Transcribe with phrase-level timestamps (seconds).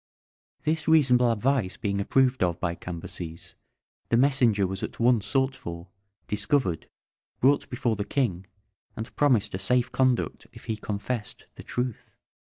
[0.63, 3.53] This reasonable advice being approved of by Cambyses,
[4.09, 5.89] the messenger was at once sought for,
[6.27, 6.89] discovered,
[7.39, 8.47] brought before the king,
[8.95, 12.15] and promised a safe conduct if he confessed the truth.